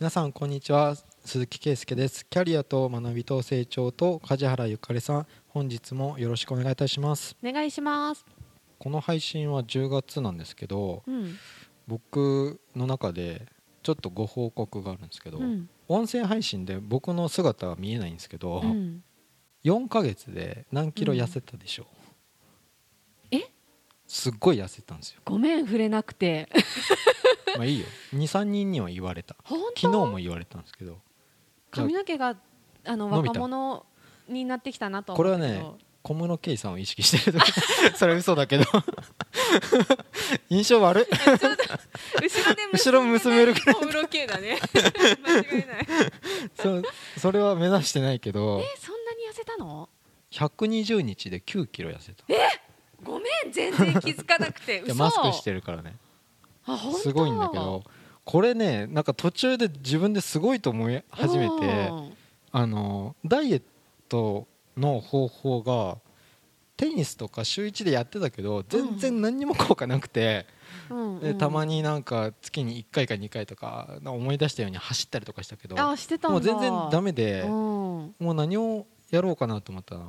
[0.00, 8.26] 皆さんこんにちは鈴木圭介ですキャリアと学びと成長と梶原ゆかりさん本日もよろしくお願いいたしますお願いします。
[8.80, 11.38] この配信は10月なんですけどうん。
[11.86, 13.46] 僕の中で
[13.84, 15.68] ちょっとご報告があるんですけど、うん。
[15.86, 19.04] 音声配信で僕の姿は見えないんですけど、うん。
[19.64, 23.48] 4ヶ月で何キロ痩せたでしょう、え？
[24.08, 26.48] すっごい痩せたんですよごめん触れなくて。
[27.56, 30.06] まあいいよ23人には言われた本昨日当。
[30.06, 30.98] も言われたんですけど
[31.70, 32.36] 髪の毛が
[32.84, 33.84] あの若者
[34.28, 35.30] になってきたなとこれ。
[35.30, 35.64] はね
[36.02, 37.38] 小室圭さんを意識してる
[37.96, 38.64] それは嘘だけど
[40.50, 44.58] 印象悪い 後ろで後ろ娘るぐらい小室圭だね。
[45.22, 45.86] 間違いない。
[46.56, 46.82] そ
[47.20, 49.88] それは目指してないけどえそんなに痩せたの
[50.30, 52.24] ？120日で9キロ痩せた
[53.02, 54.82] ごめん全然気づかなくて。
[54.94, 55.96] マスクしてるからね。
[57.02, 57.84] すごいんだけど
[58.24, 61.90] これねなんか途中で自分ですごいと思い始めて
[62.52, 63.62] あのダイエッ
[64.08, 65.98] トの方法が
[66.76, 70.46] テニスとか週1でやってたけど全然何にも効果なくて、
[71.20, 71.76] でたまに。
[71.76, 75.76] になんか月に1回か2回とか思い出したように走ったりとかしたけど。
[75.76, 77.48] もう全然ダメでうん。
[77.48, 80.02] もう何をやろうかなと思ったら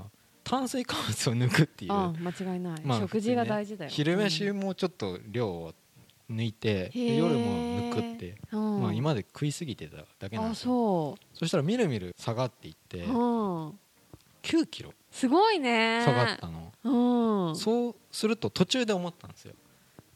[0.44, 2.81] 炭水化物を抜くっていうあ間違いない。
[2.83, 3.92] まあ食事が大事だよ。
[3.92, 5.73] 昼飯うんもちょっと量を
[6.31, 13.09] 抜いて夜も抜くって、うんまあ、今まで食いすぎてただけなんあですよそそしたらみるみる下がっていってう。
[13.09, 13.80] うん。
[14.42, 16.04] 9キロすごいね。
[16.06, 16.72] 下がったの、
[17.48, 17.56] うん。
[17.56, 19.54] そうすると途中で思ったんですよ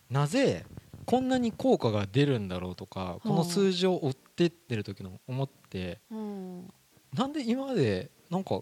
[0.09, 0.65] なぜ
[1.05, 6.73] こんなに効果が出るんだろうとかこの数字を追ってってる時の思ってうん。
[7.13, 8.61] なんで今までなんか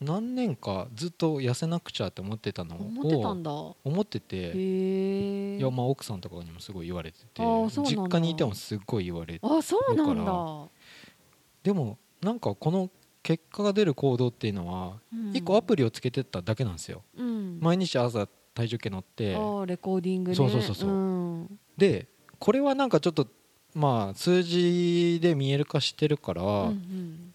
[0.00, 3.90] 何年かずっと痩せなくちゃって思ってたの思ってたんをだ。
[3.90, 5.56] 思ってて。
[5.56, 10.68] いやまあ奥さんとかにもすごい言われてて実家にいてもすっごい言われてあ、そうなんだ。
[11.62, 12.90] でもなんかこの
[13.22, 17.58] 結果が出る行動っていうのはうん1個アプリをつけてっただけなんですようん。
[17.60, 20.36] 毎日朝体重計乗ってレコーディングね。
[20.36, 20.92] そうそうそうそうう
[21.44, 22.06] んで
[22.38, 23.26] これはなんかちょっと
[23.74, 27.25] まあ数字で見える化してるからうん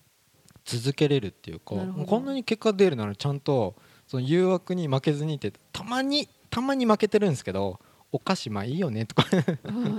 [0.65, 1.75] 続けれるっていうか
[2.07, 3.75] こんなに結果出るならちゃんと
[4.07, 7.79] その誘惑に負けずにってたまにたまに負けてるんですけど
[8.11, 9.25] お菓子まあいいよねとか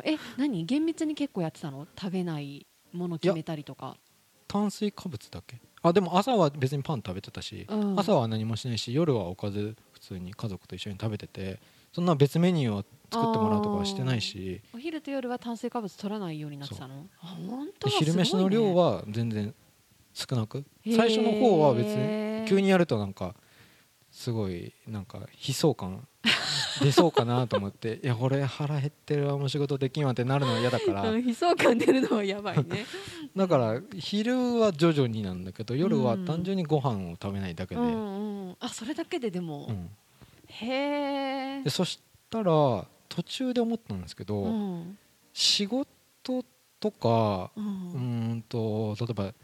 [0.04, 0.64] え、何？
[0.66, 1.86] 厳密に結構やってたの？
[1.98, 3.96] 食べないもの決めたりとか。
[4.46, 5.60] 炭水化物だけ？
[5.82, 11.58] あでも朝は別にパン食べてたし、うん朝は何もしないし夜はおかず普通に家族と一緒に食べてて
[11.92, 17.06] そんな別メニューを作ってもらうとかはしてないしお昼と夜は炭水化物取らないようになってたの？
[17.22, 17.98] あ本当でだ。
[17.98, 19.54] 昼飯の量はは全然
[20.14, 20.64] 少なく？
[20.84, 23.34] 最初の方は別に急にやるとなんか
[24.10, 26.06] すごいなんか悲壮感
[26.82, 32.84] 出そうかなと思っていや俺腹減ってるわもう仕事できんわってなるのは嫌だからうん悲壮感出るのはやばいね。
[33.36, 38.56] だから昼は徐々になんだけど夜は単純にご飯を食べないだけで,、うんうん。
[38.60, 39.66] あ、それだけででも？
[39.68, 39.90] うん
[40.48, 41.70] へえで。
[41.70, 44.98] そしたら途中で思ったんですけど、うん
[45.34, 46.44] 仕事
[46.78, 47.60] とかう。
[47.60, 49.34] うんーんと例えば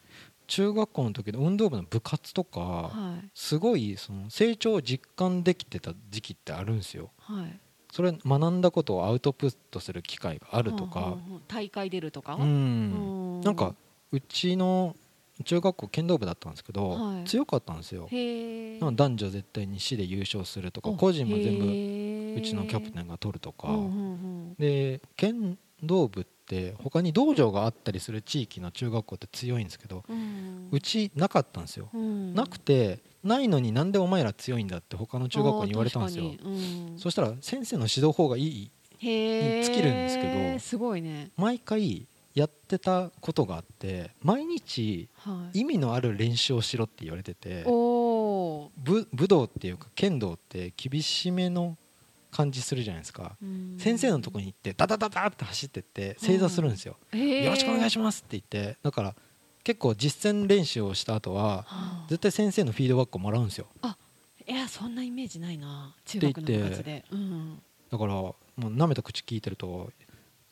[0.48, 3.28] 中学校の時の運動部の部活とか、はい。
[3.34, 7.10] すごいその成長を実感できてた時期ってあるんですよ。
[7.20, 7.60] はい。
[7.92, 11.00] それ学んだことをアウトプットする機会があるとか。
[11.00, 12.34] うんうんうん大会出るとか？
[12.34, 12.42] うん。
[12.42, 13.41] うん。
[13.42, 13.75] なんか
[14.10, 14.97] うちの
[15.44, 17.25] 中学校剣道部だったんですけど、はい。
[17.25, 18.08] 強かったんですよ。
[18.81, 21.66] 男女絶対に市で優勝するとかお個人も全部
[22.37, 23.69] うちのキャプテンが取るとか、
[24.58, 30.69] で剣道部って他に道場があったりする地域の中学校って強いんですけど、うん。
[30.71, 32.34] うちなかったんですよ、うん。
[32.34, 36.25] なくてないのになんでお前ら強いんだって他の中学校に言われたんですよ。
[36.25, 36.99] うん。
[36.99, 39.65] そしたら先生の指導法がいいへー。
[39.65, 51.77] 尽きるんですけどすごいね、毎回やってたことがあって毎日はい、意味のある練習をしろって言われてておお武武道っていうか剣道って厳しめの
[52.31, 59.14] 感じするじゃないですか、ー、先生のとこに行ってダダダダって走ってって正座するんですよ、によろしくお願いしまますって言ってだから
[59.64, 63.67] 結構実践練習をした後はは絶対先生のフィードバックをもらうんですよ。
[63.82, 63.97] あ、
[64.47, 65.94] いやそんなイメージないな。
[66.06, 69.91] 中学の部活で、うん、だからもう舐めた口聞いてると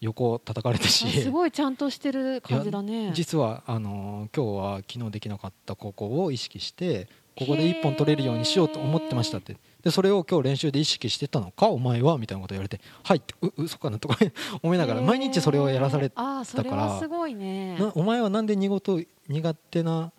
[0.00, 3.12] 横叩かれたあしすごいちゃんとしてる感じだね。
[3.15, 7.09] 実はあのー今日は昨日できなかった高校を意識して
[7.39, 9.56] ここで1本取れるようにしようと思ってましたって
[9.87, 14.19] でそれを今日練習で意識してたのかお前はみたいなこと言われてはいってう嘘かなとか
[14.61, 17.79] 思いながら毎日それをやらされてあーそれはすごいね。
[17.79, 20.11] なお前はなんで苦手苦手な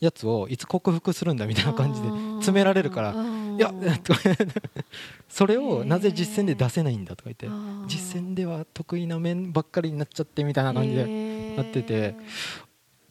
[0.00, 2.08] やつをいつ克服するんだみたいな感じで
[2.38, 3.12] 詰められるから
[3.56, 3.72] いや
[5.30, 7.46] それをなぜ実践で出せないんだとか言って
[7.86, 12.16] 実践では得意な面ばっかりになっちゃってみたいな感じでなってて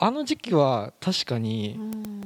[0.03, 1.80] あの時期は確かに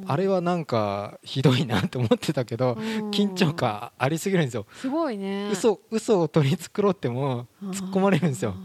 [0.07, 2.73] あれはなんかひどいなって思ってたけど
[3.11, 4.65] 緊張感ありすぎるんですよ。
[4.75, 5.49] すごいね。
[5.51, 8.55] 嘘嘘を取り繕っても突っ込まれるんですよ。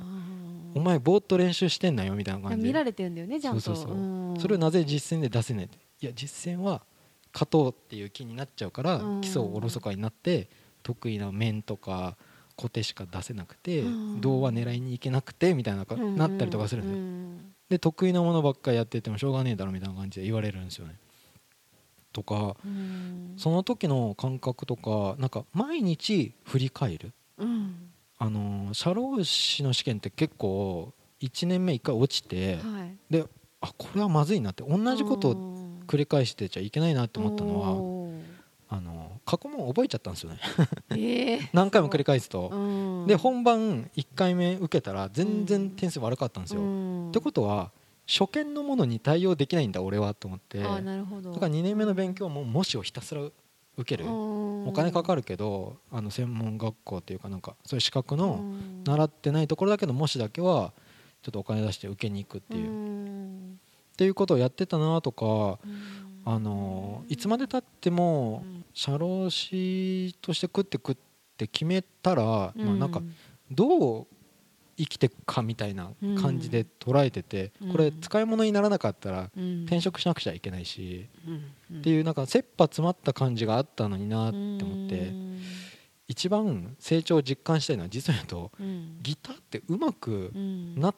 [0.76, 2.62] お前ぼーっと練習してんなよみたいな感じ。
[2.62, 3.60] で見られてるんだよねちゃんと。
[3.60, 4.40] そうそうそう。
[4.40, 5.64] それをなぜ実践で出せない
[6.02, 6.82] いや実践は
[7.32, 10.48] 勝とうっていう気になっちゃうから基礎をおろそかになって
[10.84, 12.16] 得意な面とか
[12.54, 13.82] 小手しか出せなくて
[14.20, 20.96] 銅は狙いに行けなくてみたいななったりとかするんですよで得意なものばっかりやっててもしょうがねえだろみたいな感じで言われるんですよね。
[22.12, 22.56] とか
[23.36, 27.12] その時の感覚とかなんか毎日振り返る？
[28.18, 32.58] あの社労士の試験って結構1年目1回落ちて
[33.08, 33.24] で
[33.60, 37.72] あこれはまずいなって同じことを繰り返してちゃいけないなって思ったのは
[39.30, 40.40] 過去問覚えちゃったんですよね。
[40.90, 46.62] えー、 何回も繰り返すと、で本番1回目受けたら全然点数悪かったんですよ、
[47.10, 47.70] ってことは
[48.08, 50.58] 初見のものに対応できないんだ俺はと思って。
[50.58, 53.32] だから2年目の勉強も模試をひたすら受
[53.84, 54.08] ける。
[54.10, 58.42] お金かかるけどあの専門学校っていうかなんかそういう資格の
[58.84, 60.72] 習ってないところだけど模試だけは
[61.22, 63.50] ちょっとお金出して受けに行くっていう。
[63.92, 65.58] っていうことをやってたなとか、
[66.32, 70.96] あのいつまでたっても社労士として食ってくっ
[71.36, 73.02] て決めたら、まあ、なんか
[73.50, 74.06] どう
[74.76, 75.90] 生きていくかみたいな
[76.22, 81.08] 感じで捉えてて、これ使い物にならなかったら転職しなくちゃいけないし、
[81.78, 85.12] っていうなんか切羽詰まった感じがあったのになって思って。
[86.10, 88.50] 一番成長を実感したいのは実を言うと、
[89.00, 90.32] ギターってうまく
[90.74, 90.94] なっ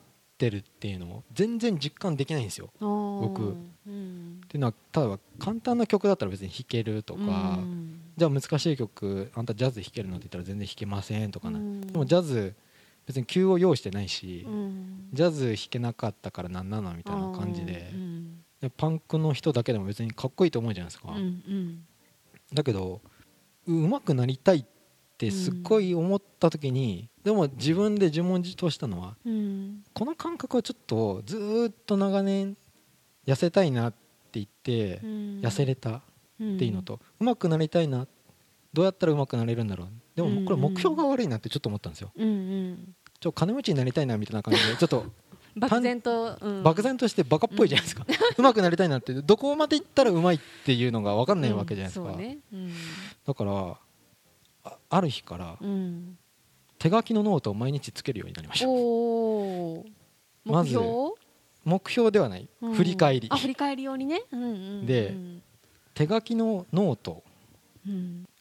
[0.46, 2.70] ってるっていうのを全然実感できないんですよ。
[2.80, 3.54] 僕、
[3.86, 7.24] うん、っていうのはただ簡単な曲だったら別に弾けるとか、う
[7.60, 12.54] ん、じゃあ難しい曲あんたジャズ弾けるのって言ったら全然弾けませんとかね、うん、でもジャズ
[13.06, 14.46] 別に急を要してないし、
[15.12, 17.90] ジャズ弾けなかったからなんなのみたいな感じで,、
[18.60, 21.12] でパンクの人だけでも別にかっこいいと思うじゃないですか、
[22.52, 23.00] だけど
[23.66, 24.64] 上手くなりたいっ
[25.22, 32.56] てすっごい思った時に、でも自分で自問自答したのは、うん、この感覚はちょっとずっと長年
[33.26, 33.98] 痩せたいなって
[34.34, 36.00] 言って、痩せれたっ
[36.38, 38.08] ていうのと、うまくなりたいな
[38.72, 39.88] どうやったらうまくなれるんだろう。
[40.16, 42.32] でもこれ目標が悪いなってちょっと思ったんですよ、うんう
[42.72, 45.06] ん、ちょ金持ちになりたいなみたいな感じで ちょっと
[45.56, 52.38] 漠然と、うん、漠然としてバカっぽいじゃないですか、うま くなりたいなってどこまでいったらうまいっていうのが分かんないわけじゃないですか、ね、
[53.26, 53.78] だから
[54.92, 55.58] ある日から、
[56.78, 58.66] 手書きのノートを毎日つけるようになりました。
[58.66, 59.82] 目
[60.66, 60.84] 標？
[61.64, 63.28] 目標ではない、うん、振り返り。
[63.30, 64.52] あ振り返り用にね、うんうんう
[64.82, 65.14] ん、で
[65.94, 67.22] 手書きのノート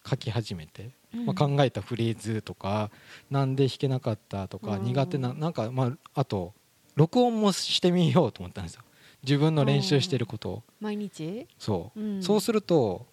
[0.09, 2.89] 書き始めて、うん、まあ、考えたフレーズとか
[3.29, 6.55] なんで弾けなかったとか、苦手ななんか、まあ、あと
[6.95, 8.81] 録音もしてみようと思ったんですよ。
[9.23, 10.63] 自分の練習してることを。
[10.79, 11.45] 毎日？
[11.59, 13.05] そう、そうすると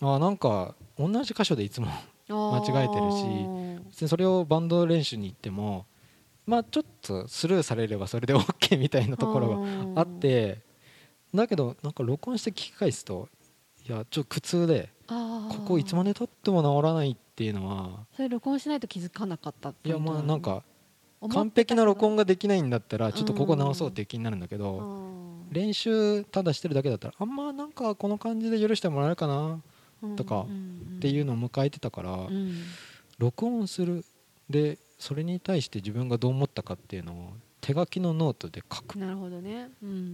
[0.00, 1.88] あなんか同じ箇所でいつも
[2.32, 3.24] 間違えてるし
[3.90, 5.86] 別にそれをバンド練習に行っても
[6.46, 9.60] まあちょっとスルーされればそれで OK みたいなところ
[9.94, 10.60] があって
[11.34, 13.28] だけどなんか録音して聞き返すと
[13.88, 15.14] いやちょっと苦痛でこ
[15.66, 20.62] こいつまでたっても治らないっていうのはそれ録音しないと気づかなかったいやまあなんか
[21.32, 25.12] 完璧な録音ができないんだったらちょっとここ直そうって気になるんだけど
[25.50, 29.60] 練習ただしてるだけだったらあんまなんかこの感じで許してもらえるかな
[30.16, 30.46] とか
[30.96, 32.28] っていうのを迎えてたから、
[33.18, 34.04] 録音する
[34.48, 38.98] でそれに対して自分がどう思ったかっていうのを手書きのノートで書く。
[38.98, 39.70] なるほどね、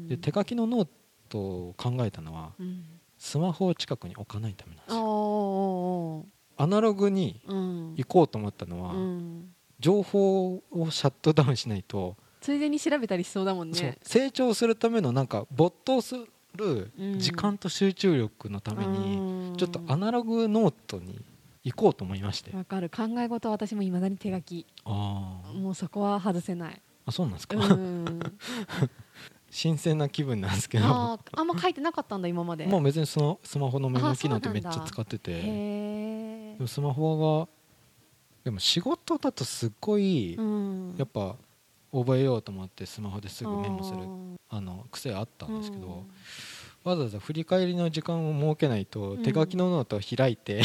[0.09, 0.89] で手書きのノー
[1.29, 2.53] トを考えたのは、
[3.19, 6.27] スマホを近くに置かないためなんですよ。
[6.61, 7.41] アナログに
[7.97, 8.95] 行こうと思ったのは、
[9.81, 13.99] 情報をシャットダウンしないとついでに調べたりしそうだもんね。
[14.03, 16.17] 成長するためのなんか没頭す
[16.59, 21.25] る時間と集中力のためにちょっとアナログノートに
[21.65, 22.55] 行こうと思いまして。
[22.57, 22.91] わかる。
[22.91, 24.67] 考え事は私もいまだに手書き。
[24.85, 26.83] あもうそこは外せない。
[27.07, 27.57] あそうなんですか？
[29.51, 30.85] 新鮮な気分なんですけど。
[30.87, 32.67] ああんま書いてなかったんだ今まで。
[32.67, 35.43] もう別にそのスマホのメモ機能ってめっちゃ使ってて。
[35.43, 37.49] でもスマホが
[38.45, 40.35] でも仕事だとすっごい、
[40.97, 41.37] やっぱ
[41.93, 43.99] 覚えようと思ってスマホですぐメモする
[44.49, 46.05] あの癖あったんですけど、
[46.85, 50.63] わざわざ振り返りの時間を設けないと手書きのノートを開いて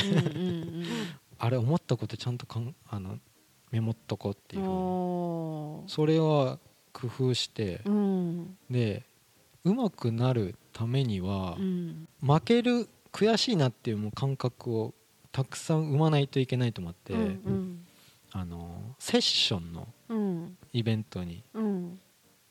[1.40, 3.18] あれ思ったことちゃんとかんあの
[3.72, 4.64] メモっとこうっていう。
[5.90, 6.60] それは
[6.94, 9.04] 工夫して、うん、で
[9.66, 14.94] うまくなるためには、うん、負ける悔しいなっていうもう感覚を
[15.32, 17.86] たくさん生まないといけないと思って、うんうん、
[18.36, 19.88] あのセッションの
[20.74, 22.00] イベントに、うん、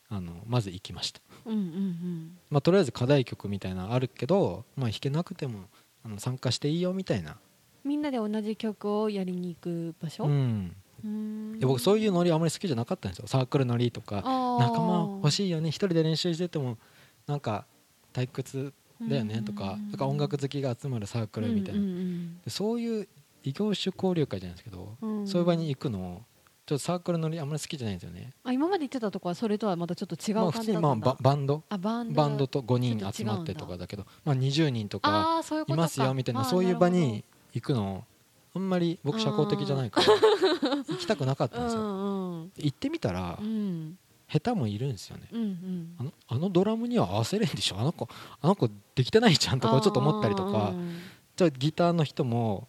[0.09, 5.65] あのまず行きました、うんうんまあ、とりあえず課題曲みたいなのあるけど、まあ、弾けなくても
[6.05, 7.37] あの参加していいよみたいな、
[7.85, 10.75] みんなで同じ曲をやりに行く場所、うん、
[11.05, 11.59] うん。
[11.59, 13.27] で僕そういうノリあまり好きじゃなかったんですよ。
[13.27, 14.17] サークルノリとか
[14.61, 15.69] 仲間欲いしいよね。
[15.69, 16.79] 一人で練習してても
[17.27, 17.67] なんか
[18.13, 18.73] 退屈
[19.09, 22.41] だよねとかなんか音楽好きが集まるサークルみたいな、うんうん。
[22.45, 23.09] でそういう
[23.45, 25.27] 異業種交流会じゃないですけど、うん。
[25.27, 26.23] そういう場に行くの
[26.65, 28.33] ちょっとサークルノリあんまり好きじゃないんですよね。
[28.45, 31.63] あ今まで行ってたとこはそれとはまたちょっと違うまあ普通にまあ感じだったんだ、ババンド？
[31.69, 32.15] あバンド。
[32.15, 38.05] バンドと5人集まってとかだけど、まあ、20人とかいますよみたいなそういう場に行くの
[38.55, 40.07] あんまり僕社交的じゃないから
[40.87, 43.99] 行きたくなかったんですよ、うんうん行ってみたらうん。
[44.29, 45.29] 下手もいるんですよね。
[45.33, 45.95] うんうん。
[45.99, 47.79] あのあのドラムには合わせれんでしょ？
[47.79, 48.09] あの子
[48.41, 50.71] あの子できてないじゃんとかちょっと思ったりとか。
[50.71, 50.99] うん
[51.35, 52.69] ちょっとギターの人も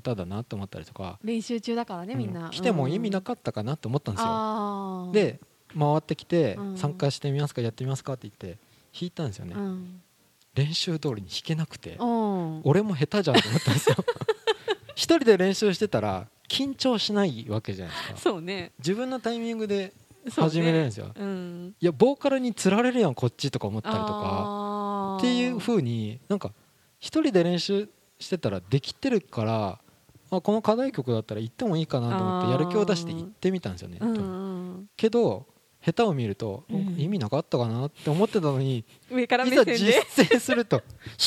[0.00, 5.40] 下手だなと思ったりとか、練習中だからねみんうな、来ても意味なかったかなと思ったんですよ、で
[5.76, 6.76] 回ってきてうん。
[6.76, 8.58] 参加してみますかやってみますかって言って
[8.98, 10.00] 弾いたんですよね、うん。
[10.54, 12.60] 練習通りに弾けなくてうん。
[12.64, 13.96] 俺も下手じゃんと思ったんですよ。
[14.94, 18.18] 一人で練習してたら緊張しないわけじゃないですか。
[18.18, 18.72] そうね。
[18.78, 19.92] 自分のタイミングで
[20.30, 21.74] 始めれるんですよ、うん。
[21.80, 25.16] いやボーカルにつられるやんこっちとか思ったりとか。
[25.18, 26.52] っていう風になんか
[26.98, 27.88] 一人で練習
[28.18, 29.78] してたらできてるから
[30.30, 33.98] あこの課題曲だったら行ってもいいかなと思ってやる気を出して行ってみたんですよね、
[34.96, 35.46] けど
[35.84, 36.96] 下手を見ると、うん。
[36.98, 40.86] 意味なかったかなって思ってたのに上からいざ実践すると弾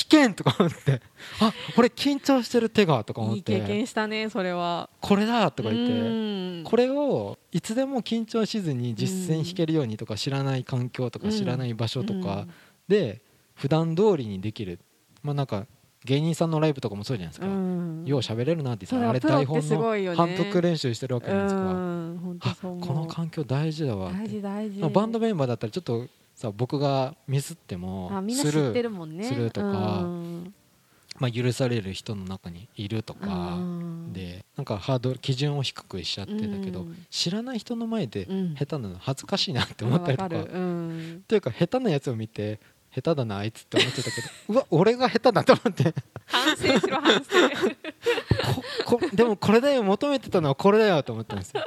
[0.10, 1.02] けんとか思って
[1.40, 4.90] あ俺緊張してる手がとか思っいい経て験したねそれは。
[5.00, 6.04] これだとか言ってう
[6.62, 6.64] ん。
[6.66, 12.46] これをいつでも緊張しずに実践弾けるようにとか知らない環境とかうん知らない場所とか
[12.88, 13.22] で
[13.56, 14.80] 普段通りにできる。
[15.24, 15.66] まあなんか
[16.04, 18.04] 芸人さんのライブとかもそうじゃないですか、うん。
[18.06, 20.16] よう喋れるなって言ったらあれ台本のね。
[20.16, 22.12] 反復練習してるわけじゃないですか、うん
[22.62, 24.12] この環境大事だわ
[24.92, 28.90] バンドメンバーだったらちょっとさ僕がミスってもあみんな知スルーってる
[29.24, 30.54] するとかうん。
[31.20, 34.14] まあ、許される人の中にいるとかうん。
[34.14, 37.06] でなんかハードル基準を低くしちゃってたけど、うん。
[37.12, 38.56] 知らない人の前でうん。
[38.56, 41.24] 下手なの恥ずかしいなって思ったりとか、うん。
[41.28, 42.60] というか下手なやつを見て
[42.94, 45.94] 下手だなあいつって思ってたけど うわ俺が下手だと思って。
[46.26, 47.22] 反省しろ反省。
[48.86, 51.56] ここでもこれだよ求めてたのはこれだよと思ったんです。
[51.56, 51.66] よ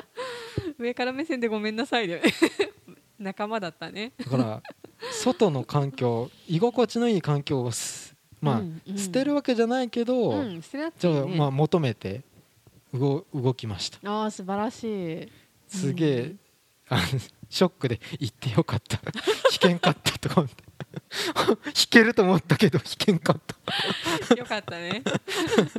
[0.78, 2.23] 上から目線でごめんなさいで。
[3.19, 4.12] 仲間だったね。
[4.19, 4.62] だから
[5.12, 8.99] 外の環境居心地のいい環境をすまあ、うんうん。
[8.99, 11.37] 捨てるわけじゃないけど、うん捨てね。
[11.37, 12.23] まあ求めて
[12.93, 13.99] 動動きました。
[14.11, 15.28] ああ素晴らしい。
[15.69, 16.21] すげえ、
[16.90, 16.99] うん。
[17.49, 18.99] ショックで行ってよかった。
[18.99, 19.12] 弾
[19.61, 20.74] けんかったとか思って
[21.35, 21.57] 弾
[21.91, 23.55] けると思ったけど弾けんかった。
[24.37, 25.03] よかったね。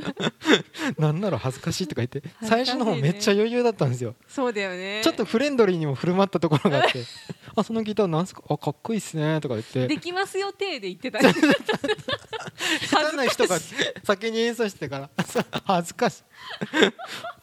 [0.98, 2.20] なんなら恥ずかしいとか言って。
[2.20, 2.34] ね。
[2.42, 4.14] 最初の方めっちゃ余裕だったんですよ。
[4.28, 5.00] そうだよね。
[5.04, 7.04] ちょっとフレンドリーにも振る舞ったところがあって
[7.56, 8.42] 「あそのギターなんすか？
[8.48, 9.86] あかっこいいっすね」とか言って。
[9.86, 11.18] できますよ体で言ってた。
[11.20, 11.32] ね
[12.88, 13.58] 下手な人が
[14.04, 15.10] 先に演奏してから。
[15.66, 16.22] 恥ずかしい。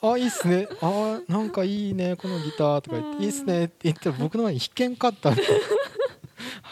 [0.01, 0.67] あいいっすね。
[0.81, 3.23] あなんかいいねこのギターとか言って。
[3.23, 5.43] いいっすねって言ったら僕の前に弾けんかったんで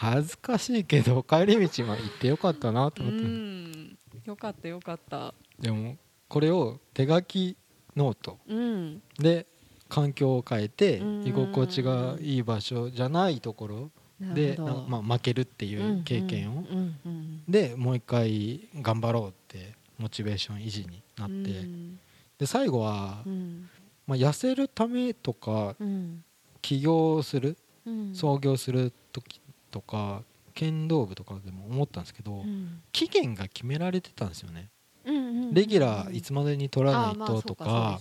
[0.02, 3.98] 恥ずかしいけど帰り道は行ってよかったなとう思って、ん。
[4.24, 5.32] よかったよかった。
[5.60, 5.96] でも
[6.28, 7.56] これを手書き
[7.94, 8.38] ノート。
[8.48, 9.02] うん。
[9.20, 9.46] で
[9.88, 11.24] 環境を変えてうん。
[11.24, 13.90] 居心地がいい場所じゃないところ
[14.34, 14.56] で
[14.88, 16.64] まあ、負けるっていう経験を、
[17.48, 21.98] でもう一回頑張ろうってモチベーション維持になって、うん。
[22.38, 23.68] で最後は、うん。
[24.06, 26.24] まあ、痩せるためとかうん。
[26.60, 27.56] 起業する
[27.86, 28.14] うん。
[28.14, 29.40] 創業する時
[29.72, 30.22] とか
[30.54, 32.82] 剣道部とかでも思ったんですけど、うん。
[32.92, 34.68] 期限が決められてたんですよね。
[35.04, 38.00] うんうんレギュラーいつまでに取らないととか,、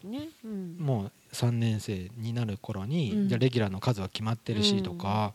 [0.77, 3.27] もう3年生になる頃に、うん。
[3.27, 5.33] じゃあレギュラーの数は決まってるしとか、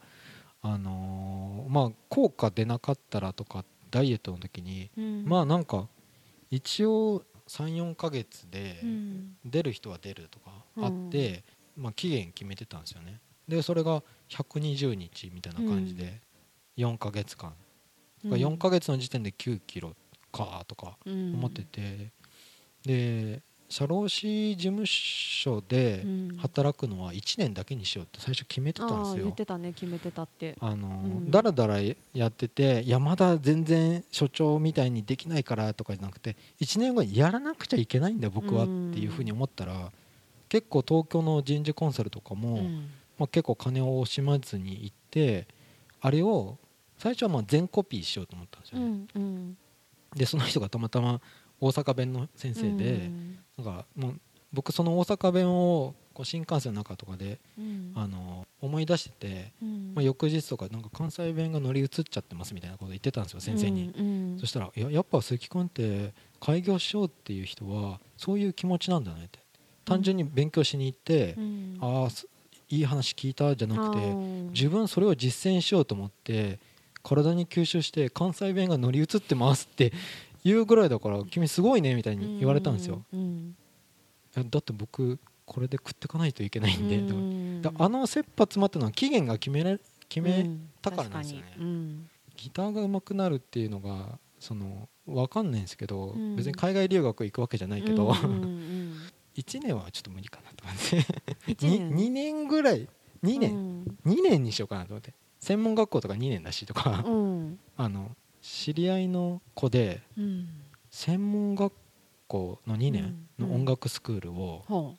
[0.63, 5.25] あのーまあ効果出なかったらとかダイエットの時に、うん。
[5.27, 5.89] まあなんか
[6.51, 9.37] 一応34ヶ月でうん。
[9.45, 11.45] 出る人は出るとかあって、
[11.77, 13.21] まあ、期限決めてたんですよね。
[13.49, 16.21] でそれが120日みたいな感じで
[16.77, 17.53] 4ヶ月間、
[18.25, 19.95] だから4ヶ月の時点で9キロ
[20.33, 21.35] かとかうん。
[21.35, 22.11] 思ってて、
[22.85, 26.37] で社労士事務所でうん。
[26.37, 29.25] 働くのは1年だけにしようって最初決めてたんですよ。
[29.25, 29.35] 言っ。
[29.35, 30.57] てたね決めてたって。
[30.61, 31.31] あのうん。
[31.31, 31.81] だらだら
[32.15, 38.93] やってていやまだ全然所長みたいにできないからとかじゃなくて1年後にやらなくちゃいけないんだよ僕はっうん。
[38.93, 39.91] ていうふうに思ったら
[40.49, 42.89] 結構東京の人事コンサルとかも、うん。
[43.19, 45.49] まあ、結構金を惜しまずに行って
[46.01, 46.59] あれを
[46.99, 48.89] 最初はまあ全コピーしようと思ったんですようね。
[48.91, 49.57] んうん。
[50.15, 51.21] でその人がたまたま
[51.61, 53.11] 大阪弁の先生で、
[53.57, 54.21] なんかもう
[54.53, 57.93] 僕その大阪弁をこう新幹線の中とかでうん。
[57.95, 59.93] あの思い出しててうん。
[59.95, 69.39] まあ、翌日とかなんか関西弁が乗り移っちゃってますみたいなこと言ってたんですよ先生に、うんそしたらいややっぱ鈴木君って開業しようっていう人はそういう気持ちなんだねって。
[69.85, 71.79] 単純に勉強しに行って、うん。
[71.81, 72.27] ああす
[72.69, 76.59] いい話聞いたじゃなくてうん自分それを実践しようと思って
[77.07, 79.93] 体に吸収して関西弁が乗り移ってますって
[80.43, 83.03] いうぐらいだから君すごいねみたいに言われたんですよ、
[84.35, 87.63] だって僕これで食ってかないといけないんで、うん。
[87.63, 91.55] だあの切羽詰まったのは期限が決めら決め、うんたからなんですよね。
[91.59, 92.11] うん。
[92.37, 96.37] ギターが上手くなるっていうのがその分かんないんですけど、うん。
[96.37, 98.97] 別に海外留学行くわけじゃないけど、うんうんうん。
[99.37, 101.53] 1年はちょっと無理かなと思って。
[101.53, 101.93] 一年。
[101.93, 102.89] 2, 年ぐらい。
[103.23, 104.13] 2年、うん。
[104.13, 105.15] 2年にしようかなと思って
[105.47, 107.59] 専門学校とか2年だしとか、うん。
[107.77, 110.49] あの知り合いの子でうん
[110.91, 111.73] 専門学
[112.27, 114.97] 校の2年の音楽スクールをほ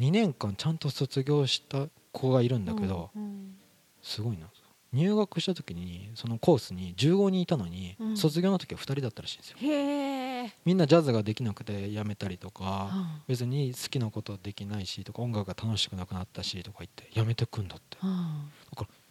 [0.00, 3.54] 2年間ちゃんと卒業した子がいるんうだけど、うん
[4.02, 4.46] すごいな。
[4.92, 8.16] 入学した時にそのコースに15人いたのに、うん。
[8.16, 9.58] 卒業の時は2人だったらしいんですよ。
[10.64, 13.06] みんなジャズができなくて辞めたりとかうん。
[13.28, 17.98] 別に好きなことはできないしとか音楽が楽しくなくなったしとか言って辞めてくんだって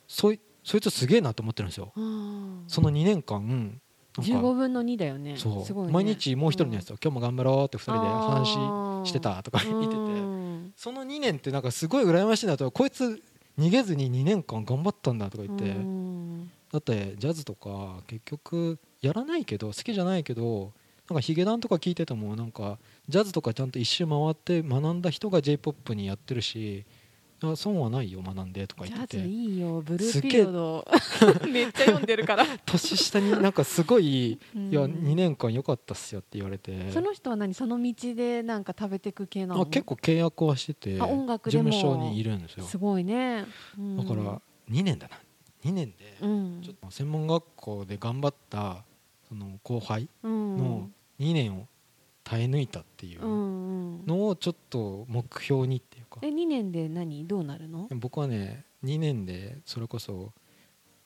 [0.07, 1.91] そいそいつすげえなと思ってるんですよ。
[1.95, 3.81] うんその2年間なん
[4.17, 5.35] 15か分の2だよね。
[5.37, 5.85] そう。
[5.85, 5.91] ね。
[5.91, 9.95] 毎日もう一人のやつと今日も頑張ろうって2人で話してたとか言ってて。
[9.95, 10.73] うん。
[10.75, 13.21] その2年ってなんかすごい羨ましいなとこいつ
[13.59, 15.65] 逃げずに2年間頑張ったんだとか言って。
[15.65, 16.51] うん。
[16.71, 20.73] だってジャズとか結局やらないけど好きじゃないけど
[21.09, 26.85] なんかヒゲダンとか聞いててもなんかジャズとかちゃんと一周回って学んだ人が j p o p にやってるし
[27.43, 29.27] あ損はないよ学んでとか言ってて。
[29.27, 30.87] いいよブルーピリオド。
[31.51, 32.45] めっちゃ読んでるから。
[32.65, 34.71] 年下になんかすごいい うん。
[34.71, 36.91] や2年間良かったっすよって言われて。
[36.91, 39.61] その人は何その道でなんか食べてく系なの？
[39.61, 42.63] あ結構契約はしててあ音楽事務所にいるんですよ。
[42.65, 43.45] すごいね。
[43.77, 43.97] うん。
[43.97, 45.19] だから2年だな。
[45.63, 46.61] 2年でうん。
[46.63, 48.83] ちょっと専門学校で頑張った
[49.27, 50.57] その後輩うん。
[50.57, 51.67] の2年を
[52.25, 54.05] 耐え抜いたっていううんうん。
[54.05, 56.19] のをちょっと目標にっていうか。
[56.21, 57.25] え2年で何？
[57.25, 57.87] どうなるの？
[57.91, 60.33] 僕はね2年でそれこそ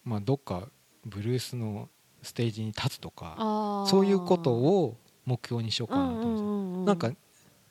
[0.03, 0.67] まあどっか
[1.05, 1.89] ブルースの
[2.23, 6.27] ステージに立つとかそういうことを目標にしようかなと思って。
[6.27, 7.11] うんうんうんなんか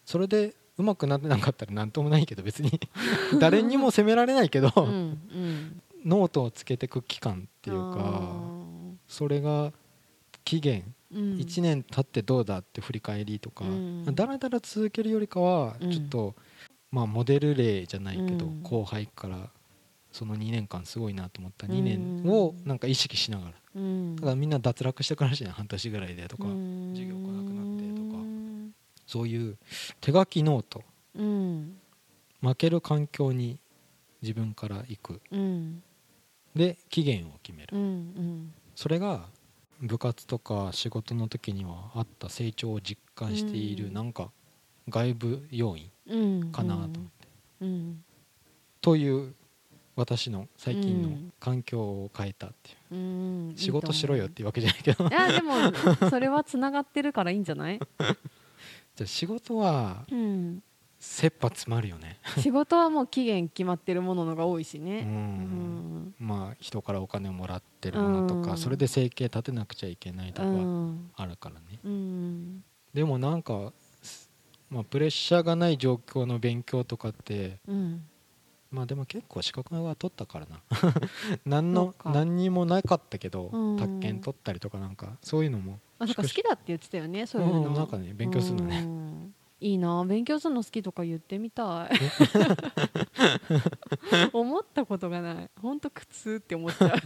[0.05, 2.71] それでうまくなってなかったら何ともないけど別に
[3.41, 5.83] 誰にも責められないけどうんうん。
[6.05, 8.33] ノートをつけていく期間っていうあか
[9.09, 9.73] それが
[10.45, 14.15] 期限1年経ってどうだって振り返りとか、うん。
[14.15, 15.93] だらだら続けるよりかはうん。
[15.93, 16.35] ちょっと、
[16.91, 18.63] まあモデル例じゃないけど、うん。
[18.63, 19.51] 後輩から
[20.13, 21.73] その2年間すごいなと思ったうん。
[21.73, 23.53] 2年をなんか意識しながら。
[23.77, 24.17] うん。
[24.17, 26.91] だからみんな脱落してくらしいね半年ぐらいでとか、うん。
[26.93, 28.19] 授業来なくなってとか。
[28.19, 28.39] うん
[29.07, 29.57] そういう
[30.03, 30.85] 手書きノート。
[31.15, 31.79] うん。
[32.43, 33.59] 負ける環境に
[34.21, 35.21] 自分から行く。
[35.31, 35.83] うん。
[36.55, 37.77] で期限を決める、
[38.75, 39.27] それが
[39.81, 43.93] 部活とか仕事の時にはあった成長を実感している、うん。
[43.95, 44.31] なんか
[44.89, 47.01] 外部要因うんかなと思って、
[47.61, 48.05] うん
[48.81, 49.35] という
[49.97, 52.97] 私の最近のうん環境を変えたっていう、う
[53.51, 53.55] ん。
[53.57, 55.09] 仕事しろよっていうわけじゃないけど。
[55.09, 55.55] いやでも
[56.09, 60.63] それはつながってるからいいんじゃない、 じゃあ仕事はうん、
[61.01, 66.15] 切羽詰まるよね、仕事はもう期限決まってるもののが多いしうね、ん。
[66.19, 68.57] まあ人からお金をもらってるものとか、うん。
[68.57, 72.65] それで生計立てなくちゃいけないとうかんあるからね、うん。
[72.93, 74.29] でもなんか、す
[74.71, 78.05] まあ、プレッシャーがない状況の勉強とかってうん。
[78.71, 80.61] まあでも結構資格は取ったからな。
[81.47, 83.77] 何の何にもなかったけどうん。
[83.77, 85.79] 宅建取ったりとかなんかそういうのも。
[86.01, 88.83] あか好きだって言ってたよねそういうの、うんなんかね勉強するのね。
[88.85, 91.91] うんいいな勉強するの好きとか言ってみたい。
[94.33, 95.51] 思ったことがない。
[95.61, 96.99] ほんと苦痛って思っちゃう。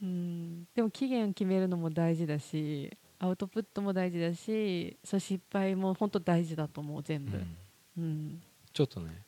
[0.02, 0.64] うん。
[0.74, 7.36] でも期限決めるのも大事だしアウトプットも大事だしそう失敗も本当大事だと思う全部。
[7.36, 7.56] うん。
[7.98, 8.40] うん、
[8.72, 9.24] ちょっとね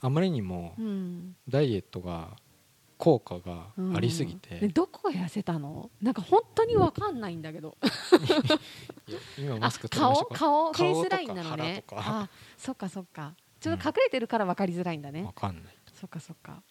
[0.00, 1.36] あまりにもうん。
[1.46, 2.36] ダイエットが
[3.00, 5.90] 効果がありすぎて、でどこが痩せたの？
[6.02, 7.78] なんか本当に分かんないんだけど。
[9.38, 10.72] 今マあスク取りました顔？
[10.72, 10.72] 顔？
[10.72, 11.82] 顔フェイスラインなのね。
[11.92, 13.34] あそっかそっか。
[13.58, 15.74] ちょっと隠れてるから分かりづらいんだね、わかんない。
[15.94, 16.62] そっかそっか。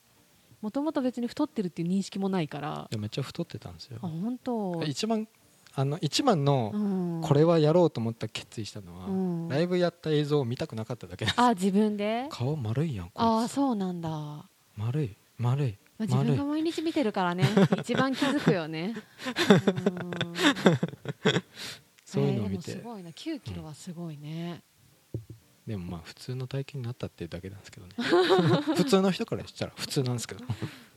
[0.61, 2.87] もともと別に太ってるっていう認識もないから。
[2.91, 3.97] でめっちゃ太ってたんですよ。
[4.03, 4.83] あ本当？
[4.85, 5.27] 一番
[5.73, 7.21] あの一番のうん。
[7.23, 9.47] これはやろうと思った決意したのは、うん。
[9.49, 12.27] ライブやった映像を見たくなかっただけですあ自分で？
[12.29, 17.45] 顔丸いやんこあそうなんだ、ま丸い丸いあ、自分が毎日見てるからね。
[17.79, 18.95] 一番気づくよね。
[18.95, 20.11] う ん
[22.05, 23.09] そういうのを見て、えーでもすごいな。
[23.11, 24.63] 9キロはすごいね、
[25.67, 27.93] でもまあ普通の体験になったっていうだけなんですけどね。
[28.75, 30.43] 普通の人からしたら普通なんですけど、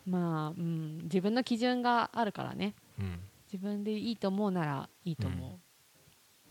[0.06, 2.74] まあ、うん、自分の基準があるからね。
[2.98, 3.20] うん、
[3.52, 5.60] 自分でいいと思うならいいと思